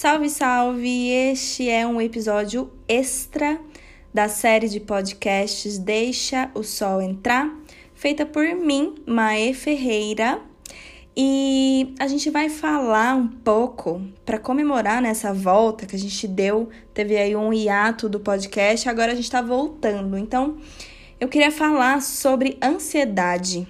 Salve, 0.00 0.30
salve! 0.30 1.10
Este 1.10 1.68
é 1.68 1.86
um 1.86 2.00
episódio 2.00 2.70
extra 2.88 3.60
da 4.14 4.30
série 4.30 4.66
de 4.66 4.80
podcasts 4.80 5.76
Deixa 5.76 6.50
o 6.54 6.62
Sol 6.62 7.02
Entrar, 7.02 7.54
feita 7.92 8.24
por 8.24 8.46
mim, 8.54 8.94
Mae 9.06 9.52
Ferreira. 9.52 10.40
E 11.14 11.94
a 11.98 12.06
gente 12.06 12.30
vai 12.30 12.48
falar 12.48 13.14
um 13.14 13.28
pouco 13.28 14.00
para 14.24 14.38
comemorar 14.38 15.02
nessa 15.02 15.34
volta 15.34 15.84
que 15.84 15.96
a 15.96 15.98
gente 15.98 16.26
deu, 16.26 16.70
teve 16.94 17.18
aí 17.18 17.36
um 17.36 17.52
hiato 17.52 18.08
do 18.08 18.20
podcast, 18.20 18.88
agora 18.88 19.12
a 19.12 19.14
gente 19.14 19.24
está 19.24 19.42
voltando. 19.42 20.16
Então, 20.16 20.56
eu 21.20 21.28
queria 21.28 21.50
falar 21.50 22.00
sobre 22.00 22.56
ansiedade. 22.62 23.68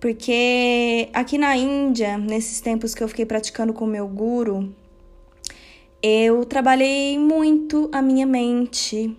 Porque 0.00 1.08
aqui 1.12 1.38
na 1.38 1.56
Índia, 1.56 2.18
nesses 2.18 2.60
tempos 2.60 2.92
que 2.92 3.04
eu 3.04 3.08
fiquei 3.08 3.24
praticando 3.24 3.72
com 3.72 3.86
meu 3.86 4.08
guru, 4.08 4.74
eu 6.02 6.44
trabalhei 6.44 7.18
muito 7.18 7.88
a 7.92 8.02
minha 8.02 8.26
mente 8.26 9.16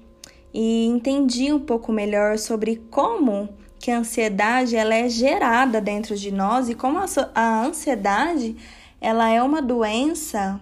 e 0.53 0.85
entendi 0.85 1.51
um 1.51 1.59
pouco 1.59 1.91
melhor 1.91 2.37
sobre 2.37 2.77
como 2.89 3.49
que 3.79 3.91
a 3.91 3.99
ansiedade 3.99 4.75
ela 4.75 4.93
é 4.93 5.09
gerada 5.09 5.81
dentro 5.81 6.15
de 6.15 6.31
nós 6.31 6.69
e 6.69 6.75
como 6.75 6.99
a, 7.33 7.65
ansiedade 7.65 8.55
ela 9.01 9.29
é 9.29 9.41
uma 9.41 9.61
doença 9.61 10.59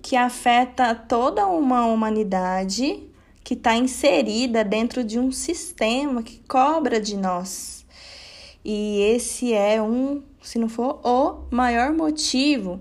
que 0.00 0.16
afeta 0.16 0.94
toda 0.94 1.46
uma 1.46 1.86
humanidade 1.86 3.08
que 3.44 3.54
está 3.54 3.76
inserida 3.76 4.64
dentro 4.64 5.02
de 5.02 5.18
um 5.18 5.32
sistema 5.32 6.22
que 6.22 6.40
cobra 6.48 7.00
de 7.00 7.16
nós. 7.16 7.84
E 8.64 9.00
esse 9.14 9.52
é 9.52 9.82
um, 9.82 10.22
se 10.40 10.58
não 10.58 10.68
for 10.68 11.00
o 11.04 11.44
maior 11.50 11.92
motivo 11.92 12.80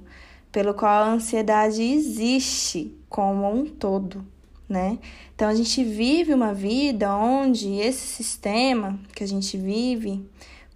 pelo 0.51 0.73
qual 0.73 1.03
a 1.03 1.11
ansiedade 1.11 1.81
existe 1.81 2.95
como 3.09 3.49
um 3.51 3.65
todo, 3.65 4.25
né? 4.67 4.99
Então 5.33 5.47
a 5.47 5.55
gente 5.55 5.83
vive 5.83 6.33
uma 6.33 6.53
vida 6.53 7.16
onde 7.16 7.80
esse 7.80 8.05
sistema 8.05 8.99
que 9.16 9.23
a 9.23 9.27
gente 9.27 9.58
vive, 9.58 10.23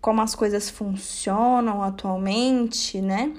como 0.01 0.21
as 0.21 0.33
coisas 0.33 0.69
funcionam 0.69 1.83
atualmente, 1.83 3.01
né? 3.01 3.33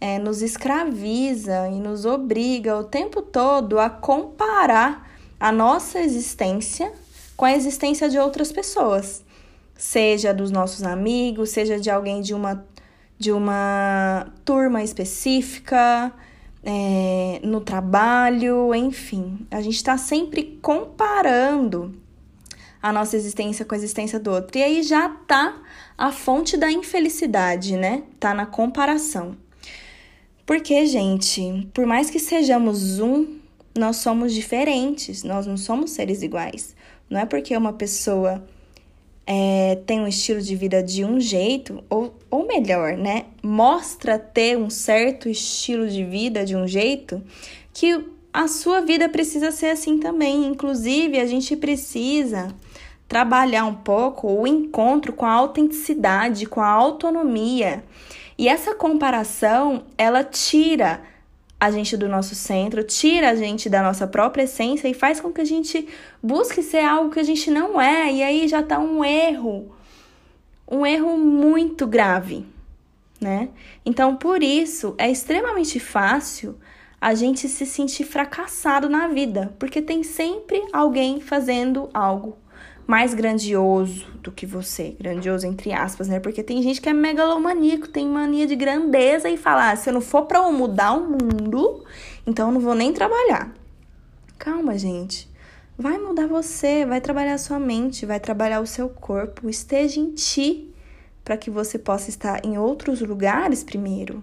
É, 0.00 0.18
nos 0.18 0.42
escraviza 0.42 1.68
e 1.68 1.78
nos 1.78 2.04
obriga 2.04 2.76
o 2.76 2.84
tempo 2.84 3.22
todo 3.22 3.78
a 3.78 3.88
comparar 3.88 5.10
a 5.38 5.52
nossa 5.52 6.00
existência 6.00 6.92
com 7.36 7.44
a 7.44 7.52
existência 7.52 8.08
de 8.08 8.18
outras 8.18 8.52
pessoas, 8.52 9.24
seja 9.76 10.32
dos 10.32 10.50
nossos 10.50 10.82
amigos, 10.84 11.50
seja 11.50 11.78
de 11.78 11.90
alguém 11.90 12.20
de 12.20 12.34
uma 12.34 12.64
de 13.22 13.30
uma 13.30 14.26
turma 14.44 14.82
específica, 14.82 16.12
é, 16.64 17.40
no 17.44 17.60
trabalho, 17.60 18.74
enfim. 18.74 19.46
A 19.48 19.60
gente 19.60 19.76
está 19.76 19.96
sempre 19.96 20.58
comparando 20.60 21.94
a 22.82 22.92
nossa 22.92 23.16
existência 23.16 23.64
com 23.64 23.76
a 23.76 23.78
existência 23.78 24.18
do 24.18 24.32
outro. 24.32 24.58
E 24.58 24.62
aí 24.64 24.82
já 24.82 25.08
tá 25.08 25.62
a 25.96 26.10
fonte 26.10 26.56
da 26.56 26.68
infelicidade, 26.68 27.76
né? 27.76 28.02
Tá 28.18 28.34
na 28.34 28.44
comparação. 28.44 29.36
Porque, 30.44 30.84
gente, 30.86 31.68
por 31.72 31.86
mais 31.86 32.10
que 32.10 32.18
sejamos 32.18 32.98
um, 32.98 33.38
nós 33.78 33.98
somos 33.98 34.34
diferentes, 34.34 35.22
nós 35.22 35.46
não 35.46 35.56
somos 35.56 35.92
seres 35.92 36.22
iguais. 36.22 36.74
Não 37.08 37.20
é 37.20 37.24
porque 37.24 37.56
uma 37.56 37.72
pessoa 37.72 38.44
é, 39.26 39.78
tem 39.86 40.00
um 40.00 40.06
estilo 40.06 40.40
de 40.40 40.54
vida 40.56 40.82
de 40.82 41.04
um 41.04 41.20
jeito, 41.20 41.82
ou, 41.88 42.14
ou 42.30 42.46
melhor, 42.46 42.96
né? 42.96 43.26
Mostra 43.42 44.18
ter 44.18 44.56
um 44.58 44.68
certo 44.68 45.28
estilo 45.28 45.88
de 45.88 46.04
vida 46.04 46.44
de 46.44 46.56
um 46.56 46.66
jeito, 46.66 47.22
que 47.72 48.04
a 48.32 48.48
sua 48.48 48.80
vida 48.80 49.08
precisa 49.08 49.50
ser 49.50 49.66
assim 49.66 49.98
também. 49.98 50.46
Inclusive, 50.46 51.20
a 51.20 51.26
gente 51.26 51.56
precisa 51.56 52.48
trabalhar 53.06 53.66
um 53.66 53.74
pouco 53.74 54.26
o 54.28 54.46
encontro 54.46 55.12
com 55.12 55.26
a 55.26 55.32
autenticidade, 55.32 56.46
com 56.46 56.60
a 56.60 56.68
autonomia. 56.68 57.84
E 58.38 58.48
essa 58.48 58.74
comparação, 58.74 59.84
ela 59.98 60.24
tira 60.24 61.02
a 61.62 61.70
gente 61.70 61.96
do 61.96 62.08
nosso 62.08 62.34
centro, 62.34 62.82
tira 62.82 63.30
a 63.30 63.36
gente 63.36 63.70
da 63.70 63.80
nossa 63.80 64.04
própria 64.04 64.42
essência 64.42 64.88
e 64.88 64.94
faz 64.94 65.20
com 65.20 65.32
que 65.32 65.40
a 65.40 65.44
gente 65.44 65.86
busque 66.20 66.60
ser 66.60 66.84
algo 66.84 67.12
que 67.12 67.20
a 67.20 67.22
gente 67.22 67.52
não 67.52 67.80
é. 67.80 68.12
E 68.12 68.20
aí 68.20 68.48
já 68.48 68.64
tá 68.64 68.80
um 68.80 69.04
erro, 69.04 69.72
um 70.68 70.84
erro 70.84 71.16
muito 71.16 71.86
grave, 71.86 72.44
né? 73.20 73.48
Então, 73.86 74.16
por 74.16 74.42
isso, 74.42 74.96
é 74.98 75.08
extremamente 75.08 75.78
fácil 75.78 76.58
a 77.02 77.14
gente 77.14 77.48
se 77.48 77.66
sentir 77.66 78.04
fracassado 78.04 78.88
na 78.88 79.08
vida, 79.08 79.52
porque 79.58 79.82
tem 79.82 80.04
sempre 80.04 80.62
alguém 80.72 81.20
fazendo 81.20 81.90
algo 81.92 82.38
mais 82.86 83.12
grandioso 83.12 84.06
do 84.22 84.30
que 84.30 84.46
você. 84.46 84.94
Grandioso 85.00 85.44
entre 85.44 85.72
aspas, 85.72 86.06
né? 86.06 86.20
Porque 86.20 86.44
tem 86.44 86.62
gente 86.62 86.80
que 86.80 86.88
é 86.88 86.92
megalomaníaco, 86.92 87.88
tem 87.88 88.06
mania 88.06 88.46
de 88.46 88.54
grandeza 88.54 89.28
e 89.28 89.36
fala: 89.36 89.72
ah, 89.72 89.74
se 89.74 89.90
eu 89.90 89.94
não 89.94 90.00
for 90.00 90.26
para 90.26 90.48
mudar 90.52 90.92
o 90.92 91.10
mundo, 91.10 91.84
então 92.24 92.46
eu 92.46 92.54
não 92.54 92.60
vou 92.60 92.76
nem 92.76 92.92
trabalhar. 92.92 93.52
Calma, 94.38 94.78
gente. 94.78 95.28
Vai 95.76 95.98
mudar 95.98 96.28
você, 96.28 96.86
vai 96.86 97.00
trabalhar 97.00 97.34
a 97.34 97.38
sua 97.38 97.58
mente, 97.58 98.06
vai 98.06 98.20
trabalhar 98.20 98.60
o 98.60 98.66
seu 98.66 98.88
corpo. 98.88 99.50
Esteja 99.50 99.98
em 99.98 100.14
ti 100.14 100.72
para 101.24 101.36
que 101.36 101.50
você 101.50 101.80
possa 101.80 102.10
estar 102.10 102.44
em 102.44 102.56
outros 102.58 103.00
lugares 103.00 103.64
primeiro. 103.64 104.22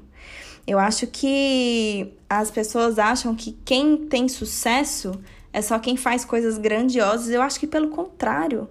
Eu 0.66 0.80
acho 0.80 1.08
que 1.08 2.14
as 2.30 2.52
pessoas 2.52 3.00
acham 3.00 3.36
que 3.36 3.58
quem 3.66 3.98
tem 4.08 4.28
sucesso 4.28 5.12
é 5.52 5.62
só 5.62 5.80
quem 5.80 5.98
faz 5.98 6.24
coisas 6.24 6.58
grandiosas. 6.58 7.30
Eu 7.30 7.42
acho 7.42 7.60
que 7.60 7.68
pelo 7.68 7.90
contrário. 7.90 8.70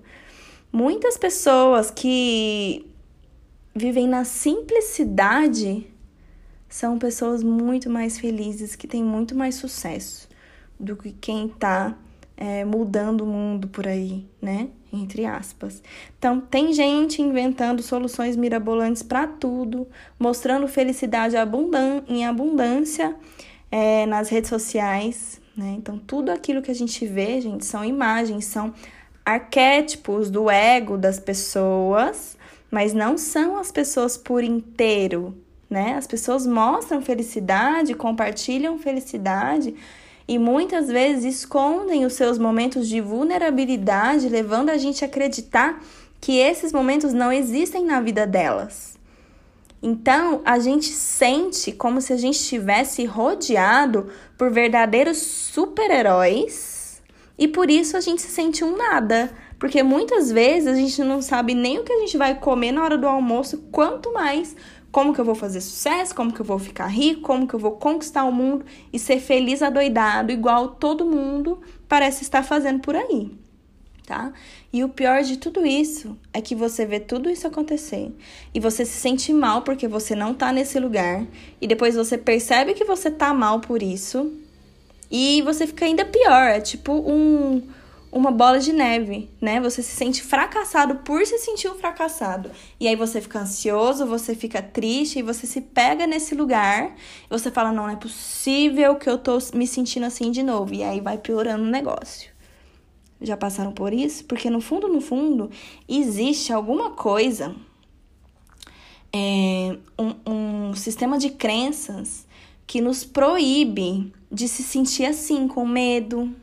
Muitas 0.72 1.16
pessoas 1.16 1.90
que 1.90 2.86
vivem 3.74 4.06
na 4.06 4.24
simplicidade 4.24 5.86
são 6.68 6.98
pessoas 6.98 7.42
muito 7.42 7.88
mais 7.88 8.18
felizes, 8.18 8.76
que 8.76 8.86
têm 8.86 9.02
muito 9.02 9.34
mais 9.34 9.54
sucesso 9.54 10.28
do 10.78 10.94
que 10.94 11.12
quem 11.12 11.46
está 11.46 11.96
é, 12.38 12.64
mudando 12.64 13.22
o 13.22 13.26
mundo 13.26 13.66
por 13.66 13.86
aí, 13.88 14.24
né? 14.40 14.68
Entre 14.92 15.26
aspas. 15.26 15.82
Então, 16.16 16.40
tem 16.40 16.72
gente 16.72 17.20
inventando 17.20 17.82
soluções 17.82 18.36
mirabolantes 18.36 19.02
para 19.02 19.26
tudo, 19.26 19.88
mostrando 20.18 20.68
felicidade 20.68 21.36
abundan 21.36 22.02
em 22.06 22.24
abundância 22.24 23.14
é, 23.72 24.06
nas 24.06 24.28
redes 24.28 24.48
sociais, 24.48 25.40
né? 25.56 25.74
Então, 25.76 25.98
tudo 25.98 26.30
aquilo 26.30 26.62
que 26.62 26.70
a 26.70 26.74
gente 26.74 27.04
vê, 27.04 27.40
gente, 27.40 27.64
são 27.64 27.84
imagens, 27.84 28.44
são 28.44 28.72
arquétipos 29.24 30.30
do 30.30 30.48
ego 30.48 30.96
das 30.96 31.18
pessoas, 31.18 32.38
mas 32.70 32.94
não 32.94 33.18
são 33.18 33.58
as 33.58 33.72
pessoas 33.72 34.16
por 34.16 34.44
inteiro, 34.44 35.36
né? 35.68 35.94
As 35.94 36.06
pessoas 36.06 36.46
mostram 36.46 37.02
felicidade, 37.02 37.94
compartilham 37.94 38.78
felicidade 38.78 39.74
e 40.28 40.38
muitas 40.38 40.88
vezes 40.88 41.36
escondem 41.36 42.04
os 42.04 42.12
seus 42.12 42.38
momentos 42.38 42.86
de 42.86 43.00
vulnerabilidade, 43.00 44.28
levando 44.28 44.68
a 44.68 44.76
gente 44.76 45.02
a 45.02 45.08
acreditar 45.08 45.82
que 46.20 46.38
esses 46.38 46.70
momentos 46.70 47.14
não 47.14 47.32
existem 47.32 47.84
na 47.86 47.98
vida 48.00 48.26
delas. 48.26 48.98
Então, 49.82 50.42
a 50.44 50.58
gente 50.58 50.88
sente 50.88 51.72
como 51.72 52.00
se 52.02 52.12
a 52.12 52.16
gente 52.16 52.34
estivesse 52.34 53.06
rodeado 53.06 54.08
por 54.36 54.50
verdadeiros 54.50 55.16
super-heróis 55.18 57.00
e 57.38 57.48
por 57.48 57.70
isso 57.70 57.96
a 57.96 58.00
gente 58.00 58.20
se 58.20 58.28
sente 58.28 58.62
um 58.62 58.76
nada. 58.76 59.30
Porque 59.58 59.82
muitas 59.82 60.30
vezes 60.30 60.68
a 60.68 60.74
gente 60.74 61.02
não 61.02 61.20
sabe 61.20 61.54
nem 61.54 61.78
o 61.78 61.84
que 61.84 61.92
a 61.92 61.98
gente 61.98 62.16
vai 62.16 62.38
comer 62.38 62.70
na 62.70 62.84
hora 62.84 62.98
do 62.98 63.08
almoço, 63.08 63.58
quanto 63.72 64.12
mais 64.12 64.54
como 64.90 65.14
que 65.14 65.20
eu 65.20 65.24
vou 65.24 65.34
fazer 65.34 65.60
sucesso, 65.60 66.14
como 66.14 66.32
que 66.32 66.40
eu 66.40 66.44
vou 66.44 66.58
ficar 66.58 66.86
rico, 66.86 67.22
como 67.22 67.46
que 67.46 67.54
eu 67.54 67.60
vou 67.60 67.72
conquistar 67.72 68.24
o 68.24 68.32
mundo 68.32 68.64
e 68.92 68.98
ser 68.98 69.20
feliz 69.20 69.62
adoidado, 69.62 70.32
igual 70.32 70.68
todo 70.68 71.04
mundo 71.04 71.60
parece 71.88 72.22
estar 72.22 72.42
fazendo 72.42 72.80
por 72.80 72.96
aí 72.96 73.30
tá? 74.08 74.32
E 74.72 74.82
o 74.82 74.88
pior 74.88 75.22
de 75.22 75.36
tudo 75.36 75.66
isso 75.66 76.16
é 76.32 76.40
que 76.40 76.54
você 76.54 76.86
vê 76.86 76.98
tudo 76.98 77.28
isso 77.28 77.46
acontecer 77.46 78.10
e 78.54 78.58
você 78.58 78.82
se 78.86 78.98
sente 78.98 79.34
mal 79.34 79.60
porque 79.60 79.86
você 79.86 80.14
não 80.14 80.32
tá 80.32 80.50
nesse 80.50 80.80
lugar 80.80 81.26
e 81.60 81.66
depois 81.66 81.94
você 81.94 82.16
percebe 82.16 82.72
que 82.72 82.86
você 82.86 83.10
tá 83.10 83.34
mal 83.34 83.60
por 83.60 83.82
isso 83.82 84.32
e 85.10 85.42
você 85.42 85.66
fica 85.66 85.84
ainda 85.84 86.06
pior, 86.06 86.48
é 86.48 86.60
tipo 86.60 86.92
um 86.92 87.62
uma 88.10 88.30
bola 88.30 88.58
de 88.58 88.72
neve, 88.72 89.30
né? 89.40 89.60
Você 89.60 89.82
se 89.82 89.94
sente 89.94 90.22
fracassado 90.22 90.96
por 90.96 91.24
se 91.26 91.38
sentir 91.38 91.68
um 91.68 91.74
fracassado. 91.74 92.50
E 92.80 92.88
aí 92.88 92.96
você 92.96 93.20
fica 93.20 93.40
ansioso, 93.40 94.06
você 94.06 94.34
fica 94.34 94.62
triste 94.62 95.18
e 95.18 95.22
você 95.22 95.46
se 95.46 95.60
pega 95.60 96.06
nesse 96.06 96.34
lugar. 96.34 96.94
Você 97.28 97.50
fala: 97.50 97.72
"Não, 97.72 97.84
não 97.84 97.90
é 97.90 97.96
possível 97.96 98.96
que 98.96 99.08
eu 99.08 99.18
tô 99.18 99.38
me 99.54 99.66
sentindo 99.66 100.06
assim 100.06 100.30
de 100.30 100.42
novo". 100.42 100.74
E 100.74 100.82
aí 100.82 101.00
vai 101.00 101.18
piorando 101.18 101.64
o 101.64 101.70
negócio 101.70 102.38
já 103.20 103.36
passaram 103.36 103.72
por 103.72 103.92
isso? 103.92 104.24
Porque 104.24 104.48
no 104.48 104.60
fundo, 104.60 104.88
no 104.88 105.00
fundo, 105.00 105.50
existe 105.88 106.52
alguma 106.52 106.90
coisa, 106.92 107.54
é, 109.12 109.76
um, 109.98 110.70
um 110.70 110.74
sistema 110.74 111.18
de 111.18 111.30
crenças 111.30 112.26
que 112.66 112.80
nos 112.80 113.04
proíbe 113.04 114.12
de 114.30 114.46
se 114.46 114.62
sentir 114.62 115.06
assim, 115.06 115.48
com 115.48 115.66
medo, 115.66 116.34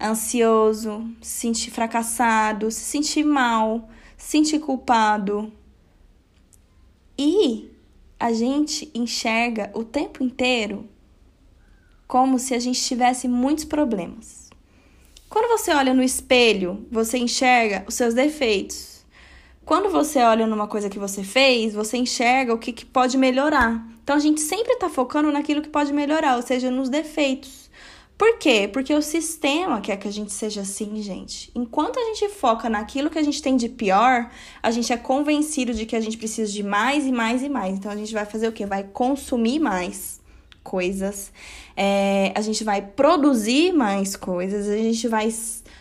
ansioso, 0.00 1.08
se 1.20 1.40
sentir 1.40 1.70
fracassado, 1.70 2.70
se 2.70 2.80
sentir 2.80 3.24
mal, 3.24 3.88
se 4.16 4.30
sentir 4.30 4.60
culpado. 4.60 5.52
E 7.18 7.70
a 8.18 8.32
gente 8.32 8.90
enxerga 8.94 9.70
o 9.74 9.84
tempo 9.84 10.22
inteiro 10.22 10.88
como 12.06 12.38
se 12.38 12.54
a 12.54 12.58
gente 12.58 12.82
tivesse 12.82 13.28
muitos 13.28 13.64
problemas. 13.64 14.50
Quando 15.28 15.48
você 15.48 15.70
olha 15.70 15.94
no 15.94 16.02
espelho, 16.02 16.84
você 16.90 17.18
enxerga 17.18 17.84
os 17.86 17.94
seus 17.94 18.14
defeitos. 18.14 19.04
Quando 19.64 19.88
você 19.88 20.18
olha 20.18 20.44
numa 20.44 20.66
coisa 20.66 20.90
que 20.90 20.98
você 20.98 21.22
fez, 21.22 21.72
você 21.72 21.96
enxerga 21.96 22.52
o 22.52 22.58
que, 22.58 22.72
que 22.72 22.84
pode 22.84 23.16
melhorar. 23.16 23.86
Então 24.02 24.16
a 24.16 24.18
gente 24.18 24.40
sempre 24.40 24.72
está 24.72 24.88
focando 24.88 25.30
naquilo 25.30 25.62
que 25.62 25.68
pode 25.68 25.92
melhorar, 25.92 26.34
ou 26.34 26.42
seja, 26.42 26.68
nos 26.68 26.88
defeitos. 26.88 27.70
Por 28.20 28.36
quê? 28.36 28.68
Porque 28.70 28.92
o 28.92 29.00
sistema 29.00 29.80
quer 29.80 29.96
que 29.96 30.06
a 30.06 30.12
gente 30.12 30.30
seja 30.30 30.60
assim, 30.60 31.00
gente. 31.00 31.50
Enquanto 31.54 31.98
a 31.98 32.04
gente 32.04 32.28
foca 32.28 32.68
naquilo 32.68 33.08
que 33.08 33.18
a 33.18 33.22
gente 33.22 33.40
tem 33.40 33.56
de 33.56 33.66
pior, 33.66 34.30
a 34.62 34.70
gente 34.70 34.92
é 34.92 34.96
convencido 34.98 35.72
de 35.72 35.86
que 35.86 35.96
a 35.96 36.00
gente 36.02 36.18
precisa 36.18 36.52
de 36.52 36.62
mais 36.62 37.06
e 37.06 37.12
mais 37.12 37.42
e 37.42 37.48
mais. 37.48 37.78
Então 37.78 37.90
a 37.90 37.96
gente 37.96 38.12
vai 38.12 38.26
fazer 38.26 38.46
o 38.46 38.52
quê? 38.52 38.66
Vai 38.66 38.84
consumir 38.84 39.58
mais 39.58 40.20
coisas, 40.62 41.32
é, 41.74 42.30
a 42.34 42.42
gente 42.42 42.62
vai 42.62 42.82
produzir 42.82 43.72
mais 43.72 44.14
coisas, 44.16 44.68
a 44.68 44.76
gente 44.76 45.08
vai 45.08 45.34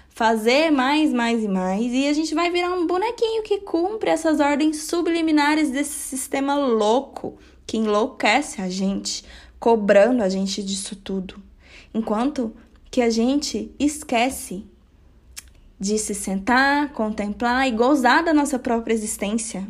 fazer 0.07 0.71
mais, 0.71 1.12
mais 1.12 1.44
e 1.44 1.47
mais, 1.50 1.91
e 1.91 2.07
a 2.07 2.13
gente 2.13 2.33
vai 2.33 2.50
virar 2.50 2.71
um 2.71 2.88
bonequinho 2.88 3.44
que 3.44 3.57
cumpre 3.57 4.12
essas 4.12 4.39
ordens 4.39 4.83
subliminares 4.83 5.71
desse 5.71 5.91
sistema 6.15 6.56
louco 6.56 7.38
que 7.68 7.75
enlouquece 7.75 8.62
a 8.62 8.69
gente, 8.69 9.25
cobrando 9.59 10.24
a 10.24 10.30
gente 10.30 10.63
disso 10.63 10.95
tudo. 10.95 11.49
Enquanto 12.00 12.56
que 12.90 13.01
a 13.01 13.10
gente 13.10 13.75
esquece 13.78 14.66
de 15.78 15.98
se 15.98 16.16
sentar, 16.16 16.94
contemplar 16.94 17.68
e 17.68 17.72
gozar 17.72 18.24
da 18.24 18.34
nossa 18.34 18.57
própria 18.57 18.94
existência. 18.94 19.68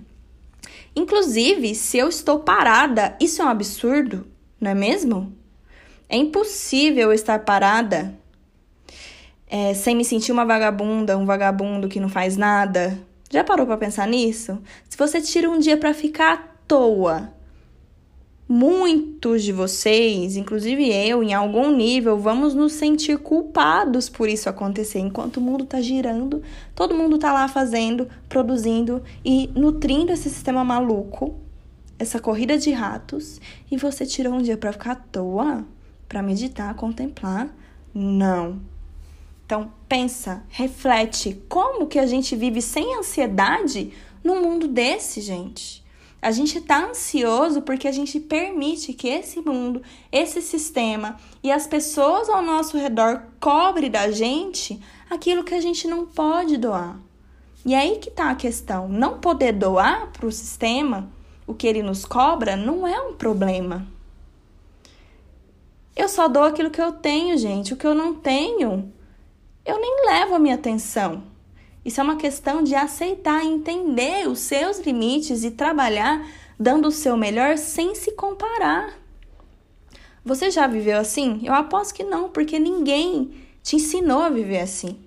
Inclusive, 0.96 1.74
se 1.74 1.98
eu 1.98 2.08
estou 2.08 2.40
parada, 2.42 3.18
isso 3.20 3.42
é 3.42 3.46
um 3.46 3.50
absurdo, 3.50 4.28
não 4.62 4.70
é 4.70 4.76
mesmo? 4.76 5.34
É 6.08 6.18
impossível 6.18 7.12
estar 7.12 7.40
parada 7.40 8.16
é, 9.48 9.74
sem 9.74 9.96
me 9.96 10.06
sentir 10.06 10.31
uma 10.31 10.46
vagabunda, 10.46 11.18
um 11.18 11.26
vagabundo 11.26 11.90
que 11.90 12.00
não 12.00 12.10
faz 12.10 12.38
nada. 12.38 12.96
Já 13.31 13.44
parou 13.44 13.66
para 13.66 13.78
pensar 13.78 14.08
nisso? 14.08 14.62
Se 14.88 14.96
você 14.96 15.20
tira 15.20 15.50
um 15.50 15.58
dia 15.58 15.78
para 15.78 15.96
ficar 15.96 16.34
à 16.34 16.38
toa, 16.68 17.34
muitos 18.51 19.44
de 19.44 19.51
vocês, 19.51 20.36
inclusive 20.36 20.92
eu, 20.92 21.22
em 21.22 21.36
algum 21.36 21.72
nível, 21.72 22.18
vamos 22.18 22.56
nos 22.56 22.74
sentir 22.74 23.19
culpados 23.19 24.10
por 24.10 24.28
isso 24.28 24.50
acontecer. 24.50 24.98
Enquanto 24.98 25.38
o 25.38 25.42
mundo 25.42 25.66
tá 25.66 25.80
girando, 25.80 26.42
todo 26.74 26.96
mundo 26.96 27.19
tá 27.19 27.31
lá 27.31 27.48
fazendo, 27.48 28.10
produzindo 28.28 29.04
e 29.24 29.51
nutrindo 29.54 30.12
esse 30.12 30.31
sistema 30.31 30.63
maluco, 30.63 31.36
essa 32.00 32.19
corrida 32.19 32.57
de 32.57 32.72
ratos, 32.72 33.40
e 33.69 33.78
você 33.78 34.04
tirou 34.04 34.34
um 34.34 34.42
dia 34.42 34.57
para 34.57 34.72
ficar 34.72 34.94
à 34.94 34.95
toa, 34.95 35.63
para 36.07 36.24
meditar, 36.24 36.74
contemplar? 36.74 37.56
Não. 37.94 38.60
Então, 39.45 39.72
pensa, 39.88 40.44
reflete, 40.50 41.40
como 41.48 41.86
que 41.86 42.00
a 42.00 42.07
gente 42.07 42.36
vive 42.36 42.63
sem 42.63 42.98
ansiedade 42.98 43.94
num 44.24 44.42
mundo 44.42 44.68
desse, 44.68 45.22
gente? 45.22 45.88
A 46.21 46.31
gente 46.31 46.60
tá 46.60 46.86
ansioso 46.86 47.62
porque 47.62 47.88
a 47.88 47.92
gente 47.92 48.19
permite 48.19 48.94
que 48.94 49.07
esse 49.07 49.39
mundo, 49.39 49.81
esse 50.12 50.42
sistema 50.42 51.18
e 51.42 51.51
as 51.51 51.66
pessoas 51.66 52.30
ao 52.30 52.42
nosso 52.42 52.77
redor 52.77 53.24
cobre 53.39 53.89
da 53.89 54.12
gente 54.12 54.81
aquilo 55.10 55.44
que 55.44 55.54
a 55.54 55.62
gente 55.62 55.88
não 55.88 56.06
pode 56.06 56.57
doar. 56.57 57.00
E 57.66 57.74
aí 57.74 57.98
que 57.98 58.12
tá 58.12 58.30
a 58.30 58.36
questão. 58.36 58.89
Não 58.89 59.19
poder 59.19 59.54
doar 59.54 60.12
para 60.12 60.25
o 60.25 60.31
sistema 60.31 61.10
o 61.48 61.54
que 61.54 61.66
ele 61.66 61.81
nos 61.81 62.06
cobra 62.06 62.56
não 62.56 62.86
é 62.86 63.00
um 63.01 63.13
problema. 63.13 63.88
Eu 65.95 66.07
só 66.07 66.27
dou 66.27 66.44
aquilo 66.44 66.69
que 66.69 66.81
eu 66.81 66.92
tenho, 66.92 67.38
gente. 67.38 67.74
O 67.74 67.77
que 67.77 67.88
eu 67.88 67.95
não 67.95 68.13
tenho, 68.13 68.92
eu 69.66 69.80
nem 69.80 70.06
levo 70.06 70.36
a 70.36 70.39
minha 70.39 70.56
atenção. 70.56 71.24
Isso 71.84 72.02
é 72.02 72.04
uma 72.04 72.18
questão 72.18 72.62
de 72.62 72.76
aceitar, 72.76 73.44
entender 73.44 74.28
os 74.28 74.40
seus 74.40 74.80
limites 74.80 75.44
e 75.44 75.52
trabalhar 75.52 76.26
dando 76.60 76.90
o 76.90 76.92
seu 76.92 77.16
melhor 77.16 77.58
sem 77.58 77.96
se 77.96 78.12
comparar. 78.12 79.00
Você 80.26 80.52
já 80.52 80.68
viveu 80.68 81.00
assim? 81.00 81.40
Eu 81.44 81.54
aposto 81.54 81.94
que 81.94 82.04
não, 82.04 82.30
porque 82.30 82.60
ninguém 82.60 83.31
te 83.64 83.78
ensinou 83.78 84.22
a 84.22 84.30
viver 84.30 84.60
assim. 84.60 84.98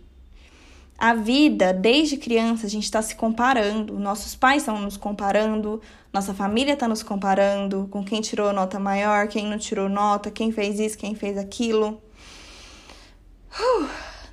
A 0.98 1.14
vida, 1.14 1.72
desde 1.72 2.16
criança, 2.16 2.66
a 2.66 2.70
gente 2.70 2.84
está 2.84 3.02
se 3.02 3.14
comparando. 3.14 3.98
Nossos 3.98 4.34
pais 4.34 4.62
estão 4.62 4.80
nos 4.80 4.96
comparando, 4.96 5.82
nossa 6.12 6.32
família 6.32 6.72
está 6.72 6.88
nos 6.88 7.02
comparando 7.02 7.88
com 7.90 8.04
quem 8.04 8.20
tirou 8.20 8.52
nota 8.52 8.78
maior, 8.78 9.28
quem 9.28 9.46
não 9.46 9.58
tirou 9.58 9.88
nota, 9.88 10.30
quem 10.30 10.50
fez 10.52 10.80
isso, 10.80 10.96
quem 10.96 11.14
fez 11.14 11.36
aquilo. 11.36 12.00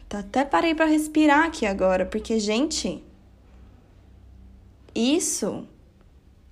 Tá, 0.09 0.19
até 0.19 0.43
parei 0.43 0.73
para 0.73 0.85
respirar 0.85 1.45
aqui 1.45 1.67
agora, 1.67 2.03
porque, 2.03 2.39
gente, 2.39 3.03
isso 4.95 5.67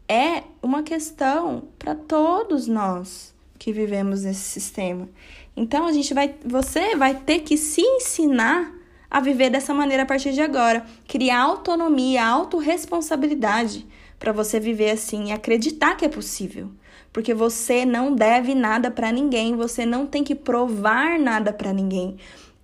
é 0.07 0.44
uma 0.62 0.83
questão 0.83 1.63
para 1.80 1.95
todos 1.95 2.68
nós 2.68 3.33
que 3.57 3.74
vivemos 3.74 4.24
nesse 4.24 4.42
sistema. 4.42 5.09
Então 5.56 5.88
a 5.88 5.92
gente 5.92 6.13
vai, 6.13 6.36
você 6.45 6.95
vai 6.95 7.15
ter 7.15 7.39
que 7.39 7.57
se 7.57 7.81
ensinar 7.81 8.71
a 9.09 9.19
viver 9.19 9.50
dessa 9.50 9.74
maneira 9.74 10.03
a 10.03 10.06
partir 10.06 10.33
de 10.33 10.42
agora, 10.42 10.86
criar 11.07 11.42
autonomia, 11.42 12.25
autorresponsabilidade 12.25 13.88
para 14.19 14.31
você 14.31 14.60
viver 14.60 14.92
assim 14.92 15.30
e 15.30 15.31
acreditar 15.31 15.95
que 15.95 16.06
é 16.06 16.10
possível. 16.10 16.69
Porque 17.12 17.33
você 17.33 17.86
não 17.86 18.13
deve 18.13 18.53
nada 18.53 18.92
para 18.92 19.12
ninguém, 19.12 19.56
você 19.56 19.86
não 19.86 20.06
tem 20.06 20.24
que 20.24 20.36
provar 20.36 21.18
nada 21.18 21.51
para 21.51 21.74
ninguém. 21.74 22.18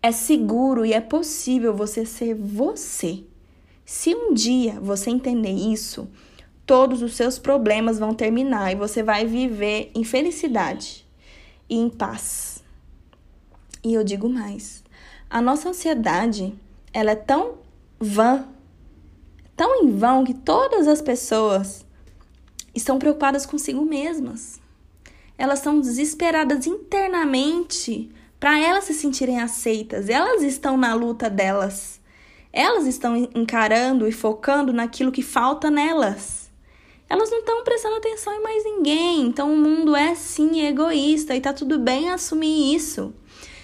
É 0.06 0.12
seguro 0.12 0.86
e 0.86 0.92
é 0.92 1.00
possível 1.00 1.74
você 1.74 2.06
ser 2.06 2.36
você. 2.36 3.24
Se 3.86 4.14
um 4.14 4.34
dia 4.34 4.78
você 4.82 5.10
entender 5.10 5.54
isso, 5.54 6.10
todos 6.66 7.02
os 7.02 7.16
seus 7.16 7.40
problemas 7.40 8.00
vão 8.00 8.14
terminar 8.14 8.74
e 8.74 8.76
você 8.76 9.02
vai 9.02 9.26
viver 9.26 9.92
em 9.96 10.04
felicidade 10.04 11.08
e 11.70 11.78
em 11.78 11.90
paz. 11.90 12.62
E 13.82 13.94
eu 13.94 14.04
digo 14.04 14.28
mais: 14.28 14.84
a 15.30 15.42
nossa 15.42 15.70
ansiedade, 15.70 16.54
ela 16.92 17.12
é 17.12 17.16
tão 17.16 17.60
vã, 17.98 18.46
tão 19.56 19.86
em 19.86 19.90
vão 19.90 20.26
que 20.26 20.34
todas 20.34 20.86
as 20.86 21.02
pessoas 21.02 21.86
estão 22.76 23.00
preocupadas 23.00 23.46
consigo 23.46 23.86
mesmas. 23.86 24.60
Elas 25.38 25.60
são 25.60 25.80
desesperadas 25.80 26.68
internamente 26.68 28.12
para 28.44 28.60
elas 28.60 28.84
se 28.84 28.94
sentirem 28.94 29.40
aceitas. 29.40 30.10
Elas 30.10 30.44
estão 30.44 30.76
na 30.76 30.94
luta 30.94 31.30
delas. 31.30 32.02
Elas 32.52 32.86
estão 32.86 33.16
encarando 33.34 34.06
e 34.06 34.12
focando 34.12 34.74
naquilo 34.74 35.14
que 35.14 35.22
falta 35.22 35.72
nelas. 35.72 36.52
Elas 37.10 37.32
não 37.32 37.40
estão 37.40 37.64
prestando 37.64 37.96
atenção 37.96 38.34
em 38.34 38.44
mais 38.44 38.66
ninguém. 38.66 39.22
Então 39.22 39.54
o 39.54 39.56
mundo 39.56 39.96
é 39.96 40.14
sim 40.14 40.60
egoísta 40.68 41.34
e 41.34 41.40
tá 41.40 41.54
tudo 41.54 41.80
bem 41.80 42.10
assumir 42.10 42.76
isso. 42.76 43.14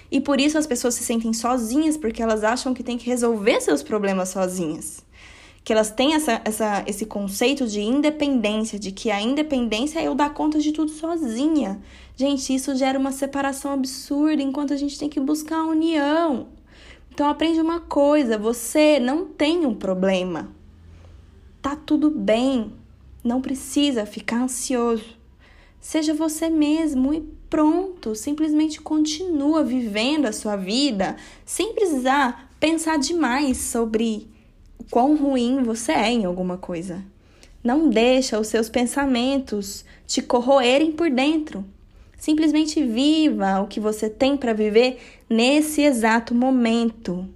E 0.10 0.22
por 0.22 0.40
isso 0.40 0.58
as 0.58 0.66
pessoas 0.66 0.94
se 0.94 1.04
sentem 1.04 1.34
sozinhas 1.34 1.98
porque 1.98 2.24
elas 2.24 2.42
acham 2.46 2.74
que 2.74 2.82
tem 2.82 2.98
que 2.98 3.10
resolver 3.10 3.60
seus 3.60 3.84
problemas 3.84 4.30
sozinhas 4.30 5.04
que 5.64 5.74
elas 5.74 5.92
têm 5.92 6.14
essa, 6.16 6.42
essa, 6.44 6.84
esse 6.88 7.06
conceito 7.06 7.68
de 7.68 7.82
independência, 7.82 8.80
de 8.80 8.92
que 8.92 9.12
a 9.12 9.22
independência 9.22 10.00
é 10.00 10.08
eu 10.08 10.16
dar 10.16 10.34
conta 10.34 10.60
de 10.60 10.72
tudo 10.72 10.92
sozinha. 10.92 11.80
Gente, 12.16 12.54
isso 12.54 12.76
gera 12.76 12.98
uma 12.98 13.12
separação 13.12 13.72
absurda, 13.72 14.42
enquanto 14.42 14.74
a 14.74 14.78
gente 14.78 14.98
tem 14.98 15.10
que 15.10 15.20
buscar 15.20 15.58
a 15.58 15.68
união. 15.68 16.48
Então 17.12 17.30
aprende 17.30 17.60
uma 17.60 17.82
coisa, 17.82 18.38
você 18.38 19.00
não 19.00 19.26
tem 19.26 19.66
um 19.66 19.76
problema. 19.76 20.50
Tá 21.62 21.76
tudo 21.76 22.10
bem. 22.10 22.72
Não 23.24 23.42
precisa 23.42 24.06
ficar 24.06 24.44
ansioso. 24.44 25.18
Seja 25.82 26.14
você 26.14 26.50
mesmo 26.50 27.14
e 27.14 27.22
pronto, 27.50 28.16
simplesmente 28.16 28.80
continua 28.80 29.64
vivendo 29.64 30.26
a 30.26 30.34
sua 30.34 30.56
vida 30.56 31.16
sem 31.46 31.74
precisar 31.74 32.50
pensar 32.60 32.98
demais 32.98 33.58
sobre 33.58 34.30
quão 34.90 35.16
ruim 35.16 35.64
você 35.64 35.92
é 35.92 36.12
em 36.12 36.26
alguma 36.26 36.58
coisa. 36.58 37.04
Não 37.64 37.90
deixa 37.90 38.40
os 38.40 38.48
seus 38.48 38.70
pensamentos 38.70 39.84
te 40.08 40.22
corroerem 40.22 40.92
por 40.92 41.10
dentro. 41.10 41.66
Simplesmente 42.18 42.84
viva 42.84 43.62
o 43.62 43.68
que 43.68 43.80
você 43.80 44.10
tem 44.10 44.36
para 44.36 44.54
viver 44.54 45.00
nesse 45.30 45.82
exato 45.82 46.34
momento. 46.34 47.28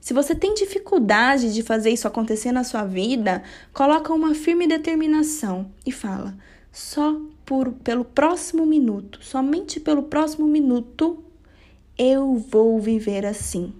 Se 0.00 0.14
você 0.14 0.34
tem 0.34 0.54
dificuldade 0.54 1.52
de 1.52 1.62
fazer 1.62 1.90
isso 1.90 2.06
acontecer 2.08 2.52
na 2.52 2.64
sua 2.64 2.84
vida, 2.84 3.42
coloca 3.72 4.12
uma 4.12 4.34
firme 4.34 4.66
determinação 4.66 5.70
e 5.84 5.92
fala: 5.92 6.36
só 6.72 7.20
por, 7.44 7.72
pelo 7.72 8.04
próximo 8.04 8.64
minuto, 8.64 9.18
somente 9.22 9.80
pelo 9.80 10.04
próximo 10.04 10.46
minuto, 10.46 11.22
eu 11.96 12.36
vou 12.36 12.80
viver 12.80 13.26
assim. 13.26 13.72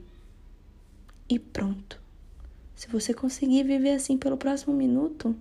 E 1.29 1.39
pronto. 1.39 2.01
Se 2.79 2.87
você 2.87 3.13
conseguir 3.13 3.65
viver 3.65 3.91
assim 3.91 4.17
pelo 4.17 4.37
próximo 4.37 4.73
minuto, 4.73 5.35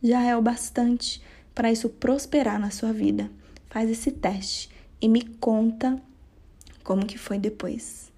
já 0.00 0.22
é 0.22 0.36
o 0.36 0.40
bastante 0.40 1.20
para 1.52 1.72
isso 1.72 1.88
prosperar 1.88 2.60
na 2.60 2.70
sua 2.70 2.92
vida. 2.92 3.28
Faz 3.68 3.90
esse 3.90 4.12
teste 4.12 4.70
e 5.00 5.08
me 5.08 5.22
conta 5.40 6.00
como 6.84 7.04
que 7.04 7.18
foi 7.18 7.40
depois. 7.40 8.12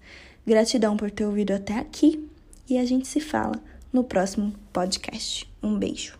Gratidão 0.45 0.95
por 0.95 1.09
ter 1.09 1.25
ouvido 1.25 1.51
até 1.51 1.79
aqui 1.79 2.29
e 2.69 2.77
a 2.77 2.85
gente 2.85 3.07
se 3.07 3.19
fala 3.19 3.59
no 3.91 4.03
próximo 4.03 4.53
podcast. 4.71 5.51
Um 5.63 5.75
beijo. 5.75 6.18